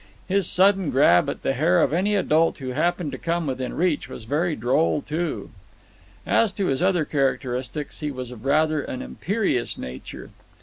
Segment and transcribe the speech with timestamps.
[0.27, 4.09] His sudden grab at the hair of any adult who happened to come within reach
[4.09, 5.51] was very droll, too.
[6.25, 10.31] As to his other characteristics, he was of rather an imperious nature.